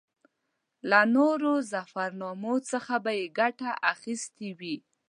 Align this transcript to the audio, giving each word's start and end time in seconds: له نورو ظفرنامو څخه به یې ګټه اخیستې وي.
له 0.89 0.99
نورو 1.15 1.53
ظفرنامو 1.71 2.55
څخه 2.71 2.93
به 3.03 3.11
یې 3.19 3.25
ګټه 3.39 3.71
اخیستې 3.93 4.49
وي. 4.59 4.75